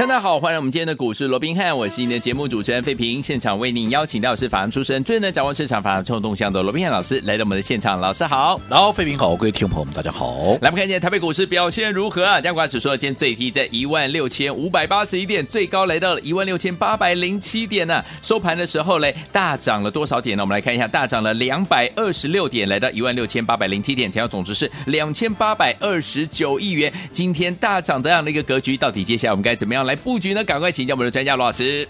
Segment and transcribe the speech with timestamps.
[0.00, 3.22] 大家好，欢迎我们今天的股市罗宾汉，我是您的节目主持人费平。
[3.22, 8.00] 现场为您邀请到是法案出身、最能掌握市场法案冲动向的罗宾汉老师来到我们的现场。
[8.00, 10.56] 老师好，然后费平好，各位听众朋友们大家好。
[10.62, 12.40] 来，我们看一下台北股市表现如何啊？
[12.40, 18.04] 加权指数今天最低在一万六千五百八十一点，最高来到了一万六千八百零七点呢、啊。
[18.22, 20.42] 收盘的时候嘞，大涨了多少点呢？
[20.42, 26.90] 我们来看一下，大涨了两百二十六点，来到一万六千八百零七点，成交总值是两千八百二十九亿元。
[27.12, 30.42] 今天大涨这样的一个格局，到底接下来我们该怎么样来布局呢？
[30.44, 30.70] 赶快。
[30.72, 31.86] 请教我们的专家罗老师。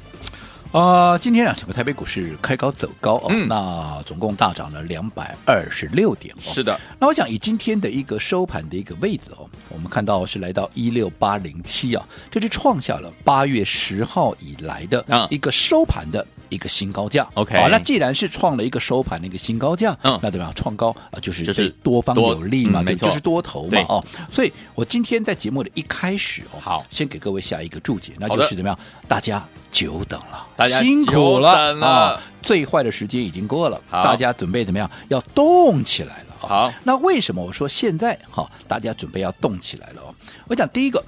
[0.72, 6.38] 啊、呃，今天啊，整个台北股市开高走高哦，嗯、那总共大涨了两百二十六点、哦。
[6.40, 17.26] 是的，那我想以今天的一个收盘的一个位置哦，我们看到是来到一六八零七啊，这是创下了八月十号以来的一个收盘的一个新高价。
[17.34, 20.52] OK，、嗯、好，那既然是创了一个收盘的一个新高价，嗯，那对吧？
[20.54, 28.78] 创高啊，就是就是多方有利嘛，对，就是多头嘛，哦，所以我今天在节目的一开始哦，好，先给各位下一个注解，那就是怎么样？
[29.08, 29.42] 大家。
[29.70, 34.90] 久等了，大家辛苦了了、哦，最坏的时间已经过了，大家准备怎么样？
[35.06, 36.34] 要动起来了。
[36.40, 40.02] 好，那为什么我说现在哈、哦，大家准备要动起来了？
[40.02, 40.12] 哦，
[40.48, 41.00] 我讲第一个。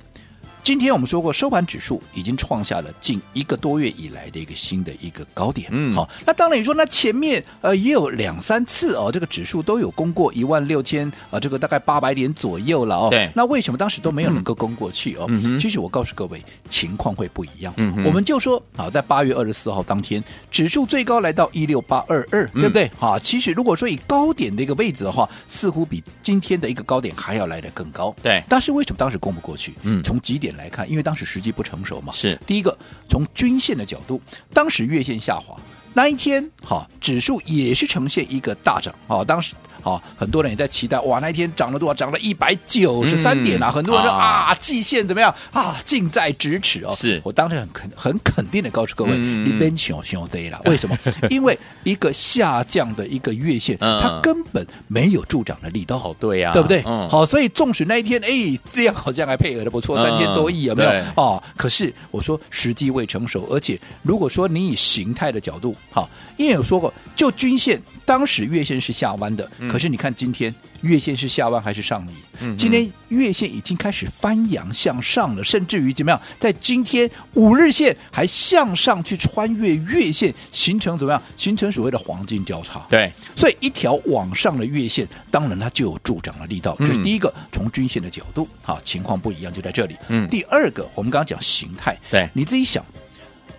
[0.62, 5.68] 今天我们说过，收盘指数已经创下了近一个多月以来的一个新的一个高点。
[5.72, 13.08] 嗯，好，那当然你说那前面呃也有两三次哦，这个指数都有攻过一万六千啊，这个大概八百点左右了哦。
[13.10, 15.26] 对，那为什么当时都没有能够攻过去哦？
[15.30, 17.74] 嗯哼，其实我告诉各位，情况会不一样。
[17.76, 22.88] 嗯，我们就说啊，在八月二十四号当天，指数最高来到一六八二二，对不对？
[22.96, 28.14] 好，其实如果说以高点的一个位置的话，似乎比今天的一个高点还要来得更高。
[28.22, 29.74] 对，但是为什么当时攻不过去？
[29.82, 32.76] 嗯，从几点来看，因为当时时机不成熟嘛，是第一个。
[33.08, 34.20] 从均线的角度，
[34.52, 35.54] 当时月线下滑
[35.94, 39.54] 那一天，哈，指数也是呈现一个大涨，哈，当时。
[39.84, 41.92] 好，很多人也在期待哇，那一天涨了多少？
[41.94, 43.68] 涨了一百九十三点啊！
[43.68, 45.76] 嗯、很多人说啊，啊，季线怎么样啊？
[45.84, 46.94] 近在咫尺哦。
[46.94, 50.62] 是我当时很肯很肯定的告诉各位，嗯、你别想熊这了。
[50.66, 50.96] 为什么？
[51.30, 55.96] 因为一个下降的一个月线，嗯、它根本没有助长的力道。
[55.96, 56.80] 哦，对呀、啊，对不对？
[56.86, 60.90] 嗯、好，所以纵使那一天，哎，这样好像还配合的不错，三千多亿有没有？
[60.90, 70.54] 对哦，可是我说时机未成熟，而且如果说你以形态的角度，好，因为有说过，就均线当时月线是下弯的，嗯、可是你看今天。
[70.82, 72.14] 月线是下弯还是上移？
[72.40, 76.20] 嗯，今天月线已经开始翻扬向上了，甚至于怎么样？
[76.40, 81.22] 在今天五日线还向上去穿越月线，形成怎么样？
[81.36, 82.84] 形成所谓的黄金交叉。
[82.90, 86.74] 对，所以一条往上的月线，当然它就有助长的力道。
[86.80, 89.94] 这是第一个，从均线的角度，好，情况不一样，就在这里。
[90.08, 92.84] 嗯，第二个，我们刚刚讲形态，对，你自己想，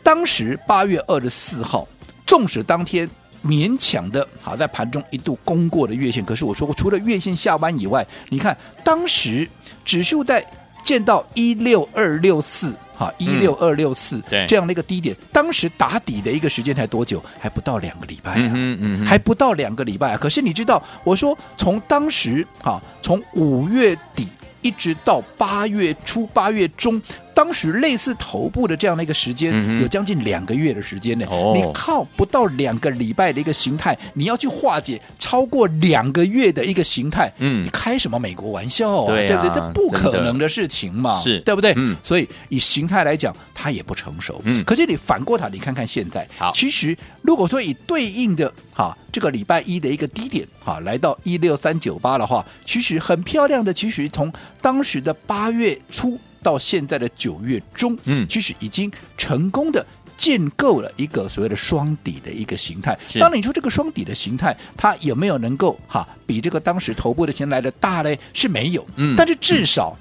[0.04, 1.88] 当时八月二十四号，
[2.34, 3.08] 纵使当天。
[3.46, 9.46] 勉强的，好在盘中一度攻过了月线，可是我说过，除了月线下弯以外，你看当时
[9.84, 10.42] 指数在
[10.82, 17.22] 见到一六二六四，哈一六二六四这样的一个低点，当时打底的一个时间才多久？
[17.38, 20.18] 还不到两个礼拜啊，嗯嗯，还不到两个礼拜啊。
[20.18, 24.30] 可是你知道，我说从当时哈，从五月底
[24.62, 27.02] 一直到八月初、八月中。
[27.34, 31.26] 当时类似头部的这样的一个时间，嗯、有将近两个月的时间呢。
[31.30, 39.08] 哦、你靠不到两个礼拜的一个形态，你要去化解超过两个月的一个形态，嗯，你开什么美国玩笑啊？
[39.08, 39.56] 对，啊对不对？
[39.56, 41.74] 这不可能的事情嘛，是对不对？
[41.76, 44.42] 嗯，所以以形态来讲，它也不成熟。
[44.46, 56.20] 嗯，可是你反过头，你看看现在，好，其实如果说以对应的哈这个礼拜一的一个低点哈来到一六三九八的话，其实很漂亮的，其实从当时的八月初。
[56.44, 59.84] 到现在的九月中，嗯，其实已经成功的
[60.16, 62.96] 建构了一个所谓的双底的一个形态。
[63.16, 68.20] 当然你说这个双底的形态，它有没有能够哈比这个当时头部的形态来的大嘞？
[68.34, 69.98] 是没有，嗯，但是至少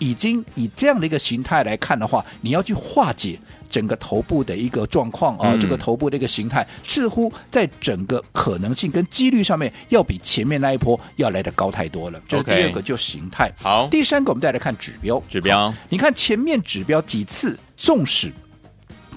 [0.00, 3.38] 已经以这样的一个形态来看的话，你要去化解。
[3.74, 12.22] 整个头部的一个状况啊，嗯、这个头部的一个形态，似乎在整个可能性跟几率上面，要比前面那一波要来的高太多了。
[12.28, 13.52] 这是第二个，就形态。
[13.60, 15.20] 好，第三个我们再来看指标。
[15.28, 18.32] 指标，你看前面指标几次纵使。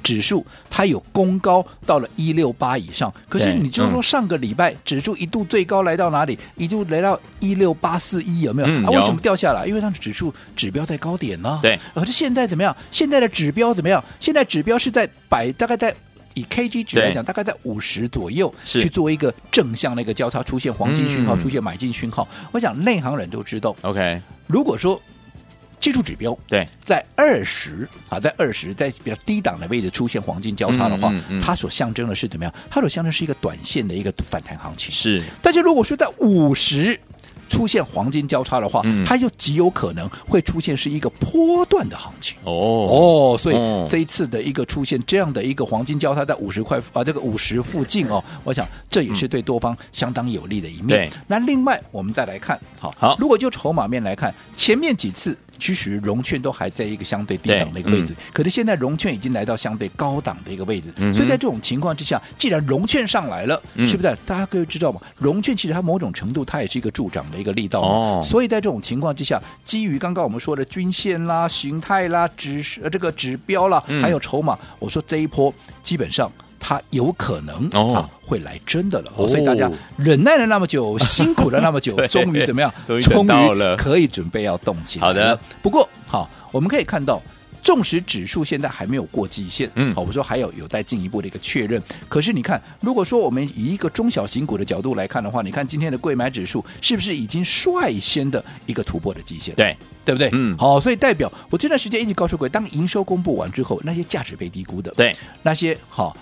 [0.07, 6.39] 指数它有攻高到了一六八以上，可是你就是说上个礼拜指数一度最高来到哪里？
[6.56, 8.68] 一度来到一六八四一，有没有？
[8.69, 9.65] 嗯、啊，为什么掉下来？
[9.68, 11.59] 因为它的指数指标在高点呢。
[11.62, 12.74] 对，可是现在怎么样？
[12.89, 14.01] 现在的指标怎么样？
[14.21, 15.94] 现在指标是在百大概在。
[16.36, 22.27] 以 K G 值来讲，大概在五十左右是去做一个正向的一个交叉，出现黄金讯号，嗯出现买进讯号。
[22.51, 25.01] 我想内行人都知道，OK，如果说
[25.79, 32.53] 技术指标对，在二十啊，在二十，在比较低档的位置出现黄金交叉的话，嗯嗯嗯它所象征的是怎么样？
[32.69, 34.91] 它所象征是一个短线的一个反弹行情。
[34.94, 37.00] 是但是如果说在五十
[37.47, 42.35] 出现黄金交叉的话，嗯它又极有可能会出现是一个波段的行情。
[42.44, 50.88] 哦哦，所以哦这一次的一个出现这样的一个黄金交叉在五十块啊，这个五十附近哦，我想这也是对多方相当有利的一面。
[50.88, 63.88] 对那另外我们再来看，好，好如果就筹码面来看，前面几次其实融券都还在一个相对低档的一个位置，可是现在融券已经来到相对高档的一个位置，嗯所以在这种情况之下，既然融券上来了，嗯。
[63.88, 64.18] 是不是？
[64.25, 65.01] 大家各位知道吗？
[65.18, 68.21] 融券其实它某种程度它也是一个助长的一个力道哦。
[68.24, 74.01] 所以在这种情况之下，基于刚刚我们说的均线啦、形态啦、指呃这个指标啦，嗯。
[74.01, 76.31] 还有筹码，我说这一波基本上
[76.68, 82.69] 它有可能、哦啊会来真的了、哦所以大家忍耐了那么久，辛苦了那么久， 终于怎么样？
[82.86, 85.14] 终于可以准备要动起来了。
[85.14, 87.22] 好的，不过好，我们可以看到。
[87.60, 91.81] 纵使指数现在还没有过季线，嗯好，我说还有有待进一步的一个确认。
[92.08, 99.54] 可是你看，如果说我们以一个中小型股的角度来看的话，你看今天的贵买指数是不是已经率先的一个突破的季线？
[99.56, 99.75] 对，
[100.06, 100.30] 对不对？
[100.31, 105.13] 嗯好，所以代表我这段时间一直告诉各位，当营收公布完之后，那些价值被低估的，对，
[105.44, 106.16] 那些好。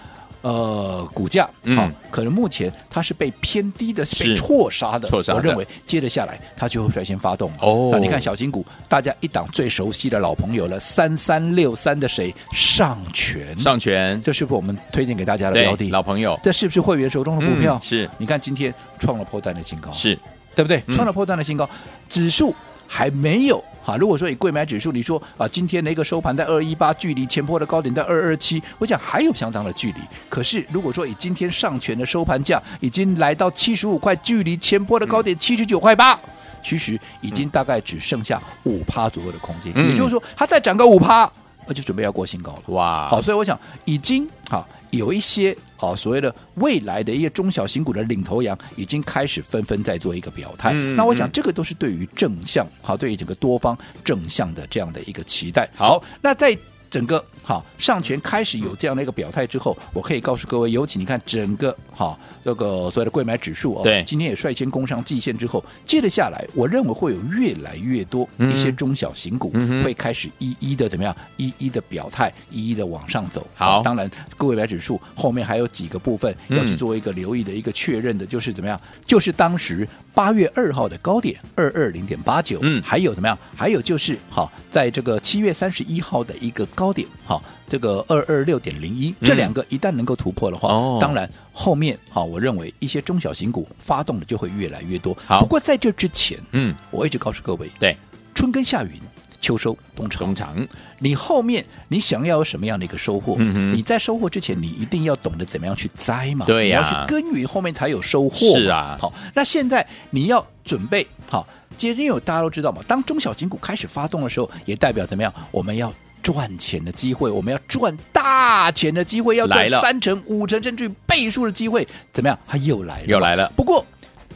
[0.45, 5.07] 呃，股价嗯好，可能目前它是被偏低的，是被错杀的。
[5.07, 12.31] 错杀的我认为接着下来它就会率先发动哦那你看小型股，大家一档最熟悉的老朋友了，三三六三的谁？
[12.51, 13.57] 上权。
[13.57, 15.89] 上权这是不是我们推荐给大家的标的？
[15.89, 17.79] 老朋友这是不是会员手中的股票？
[17.81, 20.15] 嗯是你看今天创了破断的新高，是
[20.55, 20.77] 对不对？
[20.85, 21.67] 嗯创了破断的新高，
[22.07, 22.53] 指数
[22.87, 23.95] 还没有哈。
[23.97, 29.99] 如果说以柜买指数，你说啊，今天的一个收盘在二一八，距离前波的高点在二二七，我想还有相当的距离。
[30.27, 36.19] 可是如果说以今天上权的收盘价已经来到七十五块，距离前波的高点七十九块八。
[36.63, 41.31] 其实已经大概只剩下五趴左右的空间，嗯也就是说，它再涨个五趴，
[41.67, 42.61] 那就准备要过新高了。
[42.69, 50.71] 哇，好，所以我想已经好有一些啊所谓的未来的一些中小型股的领头羊已经开始纷纷在做一个表态。
[50.73, 55.69] 嗯那我想这个都是对于正向好，对于整个多方正向的这样的一个期待。
[55.75, 56.57] 好，那在
[56.89, 64.03] 整个好上权开始有这样的一个表态之后，我可以告诉各位，尤其你看整个好这个所谓的贵买指数哦，对。
[64.05, 68.51] 今天也率先攻上季线之后，接着下来，我认为会有越来越多嗯。
[68.51, 73.45] 一些中小型股嗯会开始一一的怎么样，一一的表态，一一的往上走。
[73.55, 73.81] 好。
[73.81, 76.57] 当然贵买指数后面还有几个部分嗯。
[76.57, 82.81] 要去做一个留意的一个确认的，就是怎么样，就是当时八月二号的高点二二零点八九，嗯。
[82.83, 83.37] 还有怎么样？
[83.55, 95.15] 还有就是好，在这个七月三十一号的一个高点，好，这个二二六点零一，嗯这两个一旦能够突破的话，哦当然后面好，我认为一些中小型股发动的就会越来越多。
[95.25, 97.95] 好不过在这之前，嗯，我一直告诉各位，对，
[98.33, 98.91] 春耕夏耘，
[99.39, 100.19] 秋收冬藏。
[100.19, 100.67] 冬藏
[100.99, 103.35] 你后面你想要有什么样的一个收获？
[103.37, 106.45] 嗯你在收获之前，你一定要懂得怎么样去栽嘛。
[106.45, 108.37] 对呀你要去耕耘，后面才有收获。
[108.37, 111.45] 是啊好，那现在你要准备好，
[111.79, 115.33] 因为大家都知道嘛，当中小型股开始发动的时候，也代表怎么样？
[115.51, 115.93] 我们要。
[116.25, 122.39] 赚钱的机会，我们要赚大钱的机会，要赚三成、五成甚至于倍数的机会，怎么样？
[122.47, 123.47] 它又来了，又来了。
[123.55, 123.85] 不过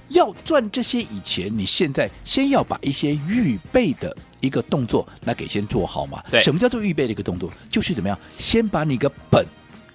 [0.10, 6.24] 要赚这些以前，你现在先要把一些预备的一个动作，那给先做好嘛。
[6.30, 7.52] 对什么叫做预备的一个动作？
[7.72, 9.44] 就是怎么样，先把你个本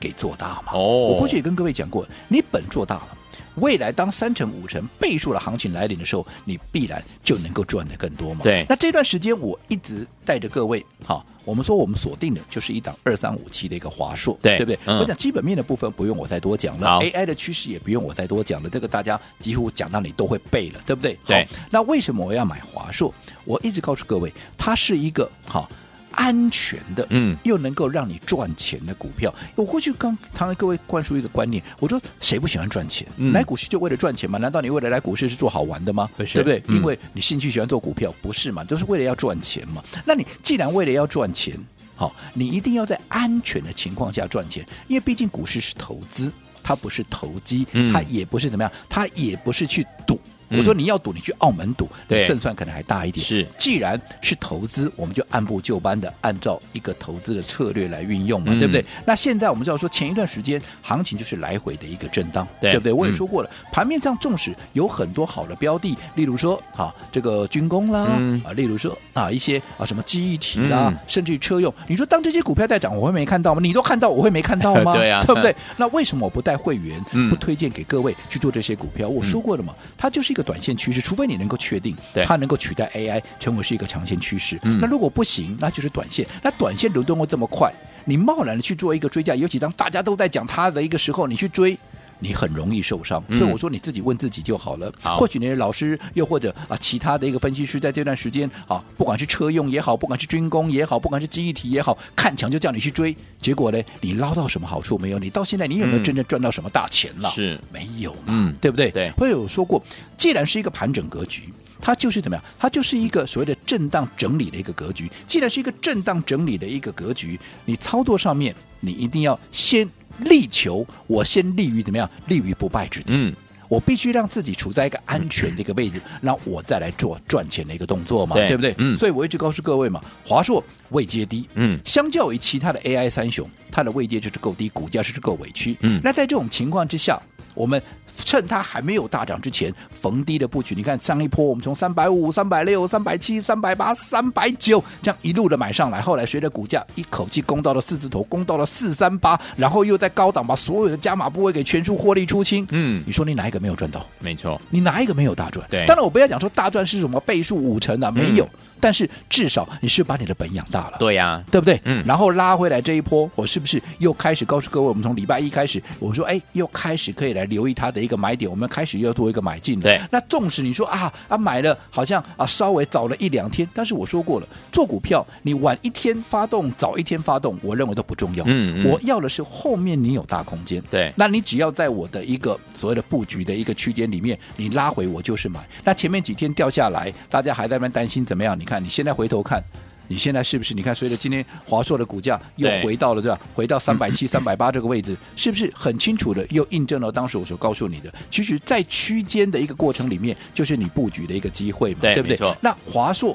[0.00, 0.72] 给做大嘛。
[0.72, 3.08] 哦我过去也跟各位讲过，你本做大了。
[3.56, 8.40] 未来当三成、五成倍数的行情来临的时候，你必然就能够赚得更多嘛。
[8.42, 14.78] 对那这段时间我一直带着各位，好，我们说我们锁定的就是一档二三五七的一个华硕，对对不对？
[14.86, 21.18] 嗯我讲基本面的部分不用我再多讲了，AI 的趋势也不用我再多讲了，这个大家几乎讲到你都会背了，对不对？
[21.26, 21.50] 对好。
[21.70, 23.12] 那为什么我要买华硕？
[23.44, 25.70] 我一直告诉各位，它是一个好。
[26.16, 29.34] 安全的，嗯又能够让你赚钱的股票。
[29.54, 33.06] 我过去刚常跟各位灌输一个观念，我说谁不喜欢赚钱？
[33.16, 34.38] 嗯来股市就为了赚钱吗？
[34.38, 36.08] 难道你为了来股市是做好玩的吗？
[36.16, 36.62] 不是对不对？
[36.68, 38.64] 嗯因为你兴趣喜欢做股票，不是嘛？
[38.64, 39.82] 都是为了要赚钱嘛。
[40.04, 41.56] 那你既然为了要赚钱，
[41.96, 50.18] 好，你一定要在安全的情况下赚钱，因为毕竟股市是投资，它不是投机，嗯它也不是怎么样，它也不是去赌。
[50.58, 53.24] 我说你要赌，你去澳门赌，你对胜算可能还大一点。
[53.24, 58.84] 是既然是投资，我们就按部就班的按照一个投资的策略来运用嘛，嗯对不对？
[59.04, 62.92] 那现在我们知道说，前一段时间行情就是来回的一个震荡，对不对？
[62.92, 73.60] 我也嗯说过了，盘面上纵使有很多好的标的，例如说啊这个军工啦，嗯啊例如说啊一些啊什么记忆体啦，嗯甚至于车用，你说当这些股票在涨，我会没看到吗？
[73.62, 74.92] 你都看到，我会没看到吗？
[74.96, 75.54] 对啊对不对？
[75.76, 79.08] 那为什么我不带会员，嗯不推荐给各位去做这些股票？
[79.08, 84.56] 我说过了嘛，它就是一个短线趋势，除非你能够确定它能够取代 AI 成为是一个长线趋势。
[84.62, 86.24] 嗯那如果不行，那就是短线。
[86.42, 87.72] 那短线流动会这么快，
[88.04, 91.76] 你贸然的去做一个追价，尤其当大家都在讲它的一个时候，你去追。
[92.24, 94.90] 你很容易受伤，嗯所以我说你自己问自己就好了。
[95.02, 105.18] 好或许你的老师又或者啊其他的一个分析师，在这段时间啊，不管是车用也好，不管是军工也好，不管是记忆体也好，看强就叫你去追，结果呢，你捞到什么好处没有？
[105.18, 107.28] 你到现在你有没有嗯真正赚到什么大钱了？
[107.28, 108.90] 是没有嘛，嗯对不对？
[108.90, 109.82] 对会有说过，
[110.16, 111.52] 既然是一个盘整格局。
[111.80, 112.42] 它就是怎么样？
[112.58, 115.10] 它就是一个所谓的震荡整理的一个格局。
[115.26, 119.86] 既然是一个震荡整理的一个格局，你操作上面你一定要先
[120.20, 122.08] 力求，我先立于怎么样？
[122.26, 123.34] 立于不败之地。
[123.68, 128.74] 我必须让自己处在一个安全的一个位置，那我再来做赚钱的一个动作嘛，对不对？
[128.78, 135.76] 嗯所以我一直告诉各位嘛，华硕位阶低，嗯相较于其他的 AI 三雄，它的位阶就是够低，股价是够委屈。
[135.80, 137.20] 嗯那在这种情况之下，
[137.54, 137.80] 我们
[138.16, 140.74] 趁它还没有大涨之前，逢低的布局。
[140.74, 152.64] 你看上一波，我们从三百五、三百六、三百七、三百八、三百九，这样一路的买上来，后来随着股价一口气攻到了四字头，攻到了四三八，然后又在高档把所有的加码部位给全数获利出清。
[152.70, 154.06] 嗯你说你哪一个没有赚到？
[154.18, 155.66] 没错，你哪一个没有大赚？
[155.70, 158.44] 对当然我不要讲说大赚是什么倍数五成啊，没有。
[158.44, 160.96] 嗯但是至少你是把你的本养大了。
[160.98, 161.80] 对呀，对不对？
[161.84, 169.84] 嗯然后拉回来这一波，我是不是又开始告诉各位，我们从礼拜一开始，我们说，哎，又开始可以来留意它的一个买点，我们开始又做一个买进了。
[169.84, 178.44] 对那纵使你说啊啊买了，好像啊稍微早了一两天，但是我说过了，做股票你晚一天发动，早一天发动，我认为都不重要。
[178.46, 180.82] 嗯嗯我要的是后面你有大空间。
[180.90, 185.60] 对那你只要在我的一个所谓的布局的一个区间里面，你拉回我就是买。
[185.84, 188.58] 那前面几天掉下来，大家还在那边担心怎么样？
[188.58, 189.62] 你看你现在回头看。
[190.06, 190.74] 你现在是不是？
[190.74, 193.40] 你看，随着今天华硕的股价又回到了对吧？
[193.54, 198.12] 回到三百七、三百八这个位置，是不是很清楚的又印证了当时我所告诉你的？
[198.30, 202.38] 其实，在区间的一个过程里面，就是你布局的一个机会嘛，对不对？
[202.60, 203.34] 那华硕，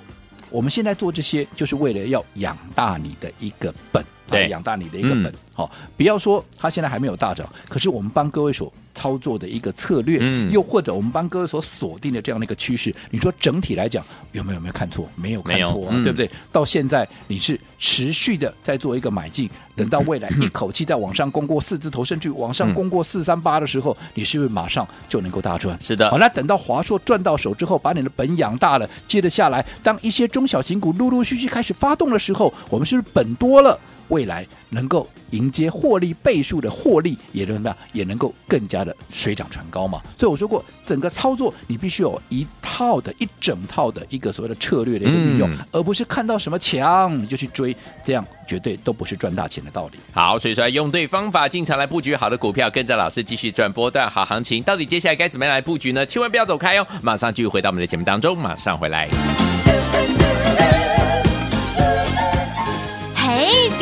[0.52, 4.06] 我们现在做这些，就是为了要养大你的一个本。
[4.30, 15.10] 对养大你的一个本嗯，好、不要说它现在还没有大涨，可是我们帮各位所操作的一个策略，嗯又或者我们帮各位所锁定的这样的一个趋势，你说整体来讲有没有有没有看错？
[15.16, 16.30] 没有看错啊，嗯对不对？
[16.52, 25.78] 到现在你是持续的在做一个买进，等到未来一口气再往上攻过四字头，甚至往上攻过四三八的时候，你是不是马上就能够大赚？
[25.82, 33.80] 是的好，那等到华硕赚到手之后，把你的本养大了，接着下来，当一些中小型股陆陆续续开始发动的时候，我们是不是本多了？
[34.10, 37.78] 未来能够迎接获利倍数的获利，也能怎么样？
[37.94, 40.02] 也能够更加的水涨船高嘛。
[40.16, 50.00] 所以我说过，整个操作你必须有一套的一整套的一个所谓的策略的一个运用，嗯而不是看到什么强你就去追，这样绝对都不是赚大钱的道理。
[50.12, 54.64] 好，所以说用对方法进场来布局好的股票，跟着老师继续赚波段好行情。
[54.64, 56.06] 到底接下来该怎么样来布局呢？
[56.06, 59.49] 千万不要走开哦，马上继续回到我们的节目当中，马上回来。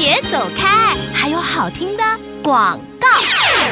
[0.08, 2.04] 别走开，还有好听的
[2.42, 2.80] 广。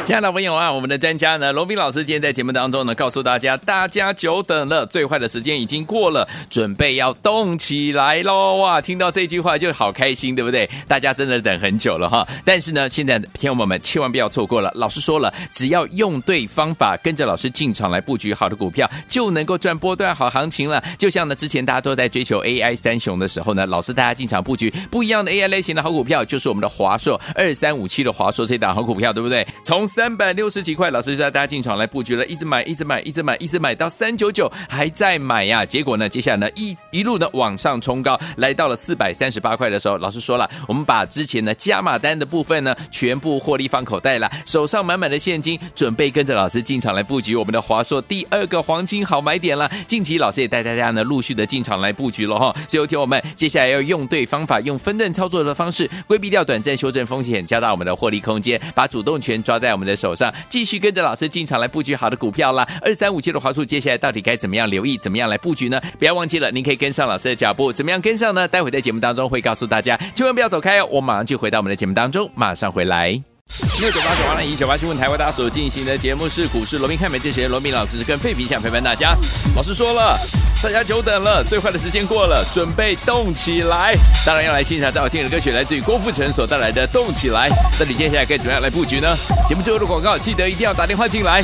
[0.08, 8.58] 亲爱的朋友啊，我们的专家呢，罗宾老师今天在节目当中呢，告诉大家，大家久等了，最坏的时间已经过了，准备要动起来喽！
[8.58, 10.70] 哇，听到这句话就好开心，对不对？
[10.88, 12.28] 大家真的等很久了哈。
[12.44, 20.84] 但是呢，现在听友们千万不要错过了，老师说了，只要用对方法，跟着老师进场来布局好的股票，就能够赚波段好行情了。
[21.00, 29.44] 就像呢，之前大家都在追求 AI 三雄的时候呢，老师大家进场布局不一样的 AI 类型的好股票，就是我们的华硕二三五七的华硕这档好股票，对不对？
[29.64, 35.66] 从三百六十几块，老师就带大家进场来布局了，一直买，一直买，一直买，一直买到三九九，还在买呀。
[35.66, 49.72] 结果呢，接下来呢一一路呢往上冲高，来到了四百三十八块的时候，老师说了，我们把之前呢加码单的部分呢全部获利放口袋了，手上满满的现金，准备跟着老师进场来布局我们的华硕第二个黄金好买点了。
[49.88, 52.54] 近期老师也带大家呢陆续的进场来布局了哈。
[52.68, 62.68] 所以有听我们接下来要用对方法，用分段操作的方式，规避掉短暂修正风险，加大我们的获利空间，把主动权抓在我们的手上，继续跟着老师进场来布局好的股票啦。
[62.82, 65.80] 二三五七的华数，接下来到底该怎么样留意，怎么样来布局呢？
[66.00, 68.48] 不要忘记了，您可以跟上老师的脚步，怎么样跟上呢？
[68.48, 70.88] 待会在节目当中会告诉大家，千万不要走开哦。
[70.92, 73.35] 我马上就回到我们的节目当中，马上回来。
[73.80, 79.16] 六九八九八零一九八新闻台为大家所进行的节目是股市罗宾看美这些罗宾老师跟费皮想陪伴大家。
[79.56, 80.18] 老师说了，
[80.64, 83.96] 大家久等了，最坏的时间过了，准备动起来。
[84.26, 87.50] 当然要来欣赏最好听的歌曲，来自于郭富城所带来的《动起来》。
[87.80, 89.16] 那你接下来该怎么样来布局呢？
[89.48, 91.44] 节目最后的广告，记得一定要打电话进来。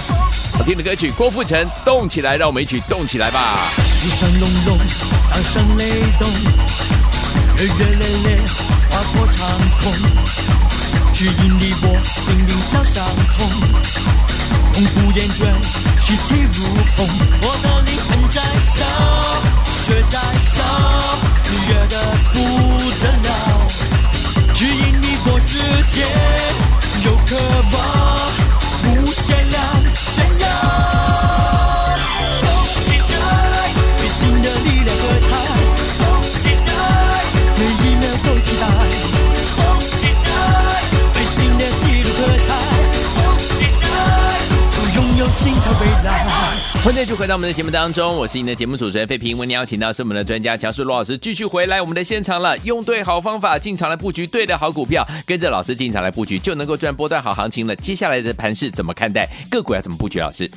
[0.54, 3.58] 好听的歌曲，郭富城《动起来》，让我们一起动起来吧。
[4.04, 4.78] 雨声隆隆，
[5.30, 6.30] 当声雷动，
[7.58, 8.40] 热热烈烈，
[8.90, 9.48] 划破长
[9.82, 10.51] 空。
[11.22, 13.06] 只因你我心灵交相
[13.38, 13.48] 通，
[14.74, 15.54] 痛不厌倦，
[16.02, 16.66] 士气如
[16.98, 17.08] 虹，
[17.44, 18.42] 我的灵魂在
[18.74, 18.82] 烧，
[19.86, 20.18] 血在
[20.50, 20.58] 烧，
[21.70, 21.96] 热得
[22.34, 22.36] 不
[23.04, 23.30] 得了。
[24.56, 25.60] 只因你我之
[25.94, 26.10] 间
[27.06, 27.61] 有渴
[46.92, 49.38] 现在就回到我们的节目当中，我是您的节目主持人费平。
[49.38, 52.58] 为您邀请到是我们的专家乔叔罗老师，继续回来我们的现场了。
[52.66, 57.74] 用对好方法进场来布局对的好股票，跟着老师进场来布局，就能够赚波段好行情了。
[57.78, 59.26] 接下来的盘势怎么看待？
[59.50, 60.20] 个股要怎么布局？
[60.20, 60.52] 老师？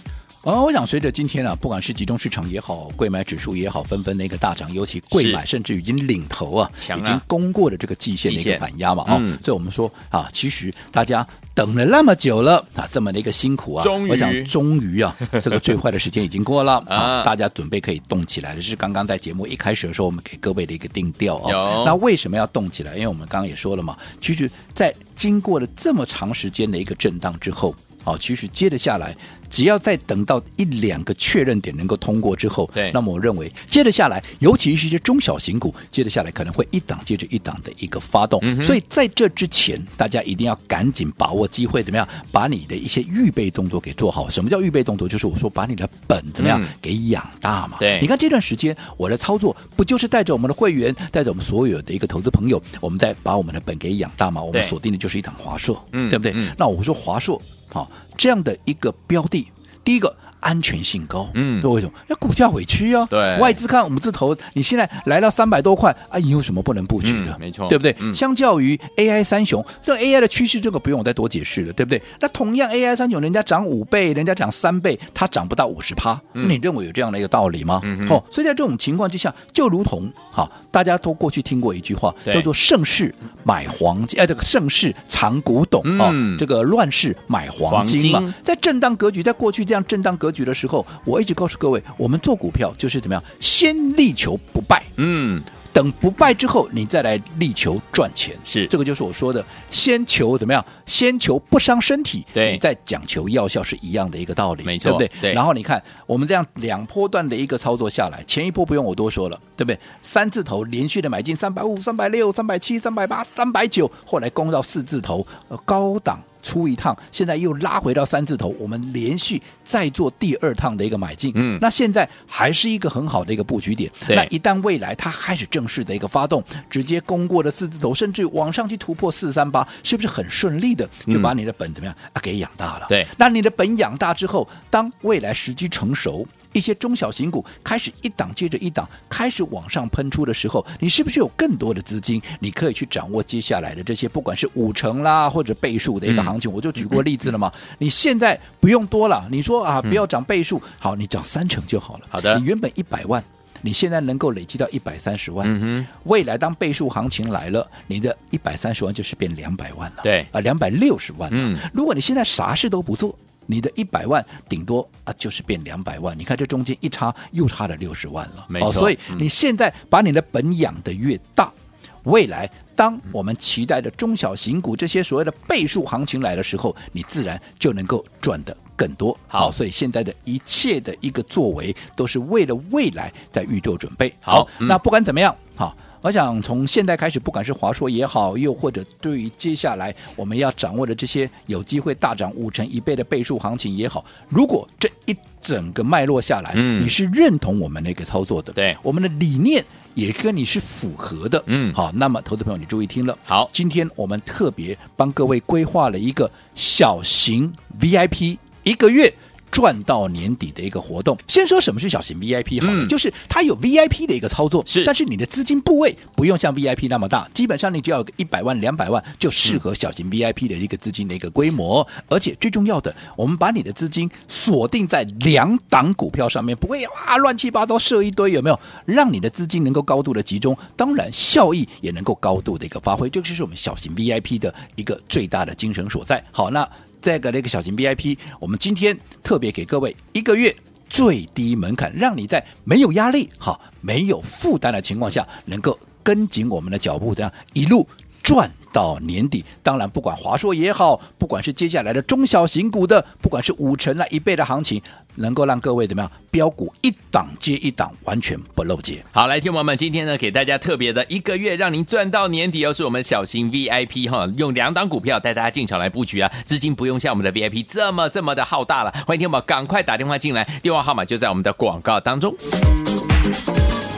[0.45, 18.61] 哦，我想随着今天啊，不管是集中市场也好，贵买指数也好，纷纷的一个大涨，尤其贵买甚至已经领头啊，啊已经攻过了这个季线的一个反压嘛啊、嗯哦，所以我们说啊，其实大家等了那么久了啊，这么的一个辛苦啊，我想终于啊， 这个最坏的时间已经过了 啊，大家准备可以动起来了。
[18.61, 21.85] 是刚刚在节目一开始的时候，我们给各位的一个定调啊。
[21.87, 22.95] 那为什么要动起来？
[22.97, 27.75] 因为我们刚刚也说了嘛，其实，在经过了这么长时间的一个震荡之后。
[28.05, 29.17] 好，其实接着下来，
[29.49, 38.39] 只要再等到一两个确认点能够通过之后，对，那么我认为接着下来，尤其是一些中小型股，接着下来可能会一档接着一档的一个发动。
[38.43, 44.29] 嗯、所以在这之前，大家一定要赶紧把握机会，怎么样把你的一些预备动作给做好？
[44.29, 45.09] 什么叫预备动作？
[45.09, 47.79] 就是我说把你的本怎么样、嗯、给养大嘛。
[47.79, 54.43] 对，你看这段时间我的操作，不就是带着我们的会员，带着我们所有的一个投资朋友，我们在把我们的本给养大嘛？
[54.43, 56.33] 我们锁定的就是一档华硕，嗯，对不对？
[56.35, 57.41] 嗯、那我说华硕。
[57.75, 59.51] 好，这样的一个标的，
[59.83, 60.17] 第一个。
[60.45, 61.93] 安全性高，嗯，都为什么？
[62.09, 63.07] 要股价委屈啊。
[63.09, 67.33] 对，外资看五字头，你现在来到三百多块啊，你有什么不能布局的？
[67.33, 67.97] 嗯、没错，对不对？
[68.01, 72.01] 嗯、相较于 AI 三雄，这 AI 的趋势，这个不用我再多解释了，对不对？
[72.21, 77.81] 那同样 AI 三雄，人家涨五倍，人家涨三倍，它涨不到五十趴，嗯、你认为有这样的一个道理吗？
[77.83, 88.21] 嗯，哦，所以在这种情况之下，就如同好，大家都过去听过一句话，叫做“盛世买黄金”，哎，这个盛世藏古董啊，嗯、这个乱世买黄金嘛。
[88.21, 91.15] 金在震荡格局，在过去这样震荡格局的时候，我。
[91.25, 95.43] 一直告诉各位，我们做股票就是怎么样，先力求不败，嗯，
[95.73, 105.31] 等不败之后，你再来力求赚钱，是这个就是我说的，先求怎么样，先求不伤身体，对，你再讲求药效是一样的一个道理，没错，对不对？
[105.31, 105.33] 对。
[105.33, 109.79] 然后你看，我们这样两波段的一个操作下来，前一波不用我多说了，对不对？
[110.03, 115.27] 三字头连续的买进三百五、三百六、三百七、三百八、三百九，后来攻到四字头，
[115.65, 116.23] 高档。
[116.45, 123.91] 出一趟，现在又拉回到三字头，我们连续再做第二趟的一个买进，嗯，那现在还是一个很好的一个布局点。
[124.09, 132.87] 那一旦未来它开始正式的一个发动，直接攻过了四字头，甚至往上去突破四三八，是不是很顺利的就把你的本怎么样啊给养大了？
[132.89, 136.27] 对，那你的本养大之后，当未来时机成熟。
[136.55, 142.23] 一些中小型股开始一档接着一档开始往上喷出的时候，你是不是有更多的资金？
[142.39, 146.51] 你可以去掌握接下来的这些，不管是五成啦或者倍数的一个行情。
[146.51, 147.53] 嗯、我就举过例子了嘛。
[147.55, 152.03] 嗯、你现在不用多了，你说啊，不要涨倍数，嗯、好，你涨三成就好了。
[152.09, 153.23] 好的，你原本一百万，
[153.61, 155.87] 你现在能够累积到一百三十万。
[156.05, 160.03] 未来当倍数行情来了，你的一百三十万就是变两百万了。
[160.05, 161.29] 对啊，两百六十万。
[161.33, 163.13] 嗯，如果你现在啥事都不做。
[163.47, 166.17] 你的一百万顶多啊，就是变两百万。
[166.19, 168.73] 你看这中间一差又差了六十万了，没错。
[168.73, 171.53] 所以你现在把你的本养得越大，
[171.83, 179.17] 嗯、未来当我们期待的中小型股这些所谓的倍数行情来的时候，你自然就能够赚得更多。
[179.29, 184.15] 好，所以现在的一切的一个作为，都是为了未来在预做准备。
[184.21, 185.77] 好，好嗯、那不管怎么样，好。
[186.05, 199.65] 我想从现在开始，不管是华硕也好，又或者对于接下来我们要掌握的这些有机会大涨五成一倍的倍数行情也好，如果这一整个脉络下来，嗯，你是认同我们那个操作的，对，我们的理念
[199.95, 209.11] 也跟你是符合的，嗯，好，那么投资朋友你注意听了，好，今天我们特别帮各位规划了一个小型 VIP 一个月。
[209.55, 211.17] 赚到年底的一个活动。
[211.29, 221.87] 先说什么是小型 VIP 好了，嗯、就是它有 VIP 的一个操作，是，但是你的资金部位不用像 VIP 那么大，基本上你只要有一百万、两百万就适合小型 VIP 的一个资金的一个规模。
[221.97, 228.59] 嗯、而且最重要的，我们把你的资金锁定在两档股票上面，不会哇乱七八糟设一堆，有没有？
[228.85, 233.09] 让你的资金能够高度的集中，当然效益也能够高度的一个发挥。
[233.09, 236.25] 这个就是我们小型 VIP 的一个最大的精神所在。
[236.33, 236.69] 好，那
[237.05, 240.57] 这个那个小型 VIP，我们今天特别给各位一个月
[240.89, 247.87] 最低门槛，让你在没有压力、好没有负担的情况下，能够跟紧我们的脚步，这样一路
[248.23, 249.45] 赚到年底。
[249.63, 254.83] 当然，不管华硕也好，不管是接下来的中小型股的，不管是五成啊一倍的行情。
[255.17, 256.11] 能够让各位怎么样？
[256.29, 259.01] 标股一档接一档，完全不漏接。
[259.13, 268.91] 好，来，听友们，今天呢，给大家特别的一个月，让您赚到年底，又是我们小型 VIP 哈，用两档股票带大家进场来布局啊，资金不用像我们的 VIP 这么这么的浩大了。
[269.07, 272.35] 欢迎听友们赶快打电话进来，电话号码就在我们的广告当中。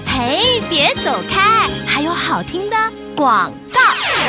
[0.05, 2.77] 嘿，别走开，还有好听的
[3.17, 3.66] 广告。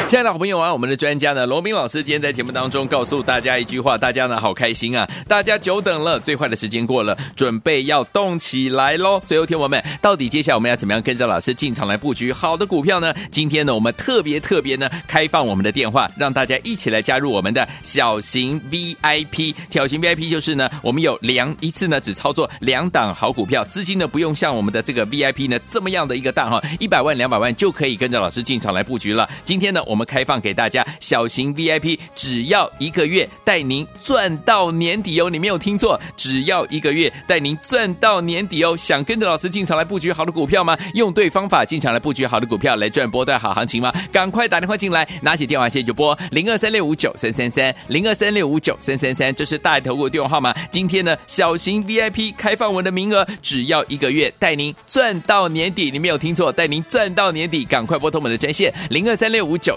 [0.05, 5.05] 亲爱的好朋友啊，我们的专家呢，罗明老师今天在节目当中告诉大家一句话，大家呢好开心啊！
[5.27, 9.19] 大家久等了，最坏的时间过了，准备要动起来喽！
[9.21, 13.13] 所以，听我们到底接下来我们要怎么样跟着老师进场来布局好的股票呢？
[13.31, 19.53] 今天呢，我们特别特别呢开放我们的电话，让大家一起来加入我们的小型 VIP。
[19.69, 29.29] 小型 VIP 就是呢，我们有两一次呢只操作两档好股票，资金呢不用像我们的这个 VIP 呢这么样的一个大哈，一百万两百万就可以跟着老师进场来布局了。
[29.43, 35.29] 今天呢，我们开放给大家小型 VIP，只要一个月带您赚到年底哦！
[35.29, 38.75] 你没有听错，只要一个月带您赚到年底哦！
[38.77, 40.77] 想跟着老师进场来布局好的股票吗？
[40.93, 43.93] 用对方法进场来布局好的股票，来赚波段好行情吗？
[44.11, 50.53] 赶快打电话进来，拿起电话线就拨零二三六五九三三三零二三六五九三三三，这是大头股电话号码。
[50.69, 55.89] 今天呢，小型 VIP 开放我的名额，只要一个月带您赚到年底。
[55.91, 59.76] 你没有听错，带您赚到年底，赶快拨通我们的专线零二三六五九